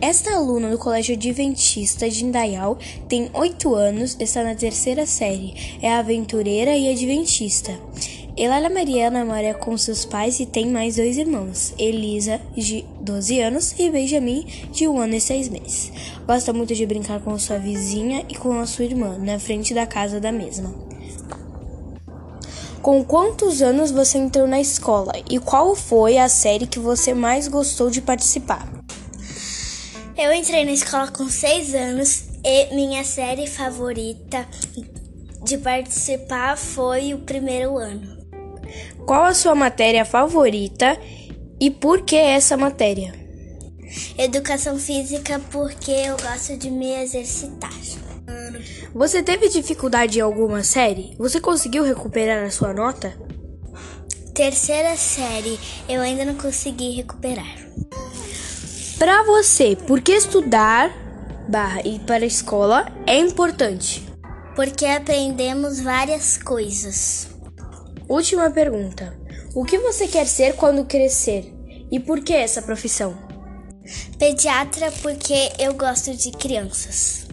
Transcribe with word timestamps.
Esta 0.00 0.34
aluna 0.34 0.70
do 0.70 0.76
Colégio 0.76 1.14
Adventista 1.14 2.08
de 2.08 2.22
Indaial 2.22 2.76
tem 3.08 3.30
8 3.32 3.74
anos, 3.74 4.14
está 4.20 4.44
na 4.44 4.54
terceira 4.54 5.06
série, 5.06 5.78
é 5.80 5.90
aventureira 5.90 6.76
e 6.76 6.90
adventista. 6.90 7.72
Elália 8.36 8.68
Mariana 8.68 9.24
mora 9.24 9.54
com 9.54 9.76
seus 9.78 10.04
pais 10.04 10.38
e 10.38 10.44
tem 10.44 10.66
mais 10.66 10.96
dois 10.96 11.16
irmãos, 11.16 11.72
Elisa, 11.78 12.38
de 12.54 12.84
12 13.00 13.40
anos, 13.40 13.74
e 13.78 13.88
Benjamin, 13.88 14.46
de 14.70 14.86
1 14.86 15.00
ano 15.00 15.14
e 15.14 15.20
6 15.20 15.48
meses. 15.48 15.90
Gosta 16.26 16.52
muito 16.52 16.74
de 16.74 16.84
brincar 16.84 17.18
com 17.22 17.38
sua 17.38 17.58
vizinha 17.58 18.26
e 18.28 18.34
com 18.34 18.52
a 18.60 18.66
sua 18.66 18.84
irmã, 18.84 19.16
na 19.16 19.38
frente 19.38 19.72
da 19.72 19.86
casa 19.86 20.20
da 20.20 20.30
mesma. 20.30 20.74
Com 22.82 23.02
quantos 23.02 23.62
anos 23.62 23.90
você 23.90 24.18
entrou 24.18 24.46
na 24.46 24.60
escola 24.60 25.12
e 25.30 25.38
qual 25.38 25.74
foi 25.74 26.18
a 26.18 26.28
série 26.28 26.66
que 26.66 26.78
você 26.78 27.14
mais 27.14 27.48
gostou 27.48 27.88
de 27.88 28.02
participar? 28.02 28.75
Eu 30.18 30.32
entrei 30.32 30.64
na 30.64 30.72
escola 30.72 31.08
com 31.08 31.28
6 31.28 31.74
anos 31.74 32.24
e 32.42 32.74
minha 32.74 33.04
série 33.04 33.46
favorita 33.46 34.48
de 35.44 35.58
participar 35.58 36.56
foi 36.56 37.12
o 37.12 37.18
primeiro 37.18 37.76
ano. 37.76 38.16
Qual 39.06 39.24
a 39.24 39.34
sua 39.34 39.54
matéria 39.54 40.06
favorita 40.06 40.98
e 41.60 41.70
por 41.70 42.00
que 42.00 42.16
essa 42.16 42.56
matéria? 42.56 43.12
Educação 44.16 44.78
física 44.78 45.38
porque 45.50 45.90
eu 45.90 46.16
gosto 46.16 46.56
de 46.56 46.70
me 46.70 46.94
exercitar. 46.94 47.76
Você 48.94 49.22
teve 49.22 49.50
dificuldade 49.50 50.18
em 50.18 50.22
alguma 50.22 50.62
série? 50.62 51.14
Você 51.18 51.38
conseguiu 51.38 51.84
recuperar 51.84 52.42
a 52.42 52.50
sua 52.50 52.72
nota? 52.72 53.14
Terceira 54.34 54.96
série, 54.96 55.60
eu 55.86 56.00
ainda 56.00 56.24
não 56.24 56.36
consegui 56.36 56.92
recuperar. 56.92 57.54
Para 58.98 59.24
você, 59.24 59.76
por 59.76 60.00
que 60.00 60.12
estudar 60.12 60.90
barra 61.46 61.82
ir 61.86 62.00
para 62.00 62.24
a 62.24 62.26
escola 62.26 62.90
é 63.06 63.18
importante? 63.18 64.02
Porque 64.54 64.86
aprendemos 64.86 65.80
várias 65.80 66.38
coisas. 66.38 67.28
Última 68.08 68.50
pergunta. 68.50 69.14
O 69.54 69.64
que 69.66 69.78
você 69.78 70.08
quer 70.08 70.26
ser 70.26 70.56
quando 70.56 70.86
crescer? 70.86 71.52
E 71.92 72.00
por 72.00 72.24
que 72.24 72.32
essa 72.32 72.62
profissão? 72.62 73.14
Pediatra 74.18 74.90
porque 75.02 75.52
eu 75.58 75.74
gosto 75.74 76.16
de 76.16 76.30
crianças. 76.30 77.26